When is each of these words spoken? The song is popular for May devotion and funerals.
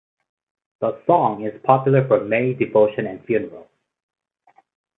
The 0.79 0.99
song 1.05 1.43
is 1.45 1.61
popular 1.63 2.07
for 2.07 2.23
May 2.25 2.55
devotion 2.55 3.05
and 3.05 3.23
funerals. 3.23 3.67